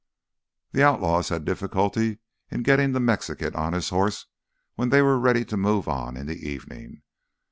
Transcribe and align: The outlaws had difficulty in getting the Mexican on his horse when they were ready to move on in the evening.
The 0.71 0.81
outlaws 0.81 1.29
had 1.29 1.45
difficulty 1.45 2.17
in 2.49 2.63
getting 2.63 2.91
the 2.91 2.99
Mexican 2.99 3.53
on 3.55 3.73
his 3.73 3.89
horse 3.89 4.25
when 4.73 4.89
they 4.89 5.03
were 5.03 5.19
ready 5.19 5.45
to 5.45 5.55
move 5.57 5.87
on 5.87 6.17
in 6.17 6.25
the 6.25 6.49
evening. 6.49 7.03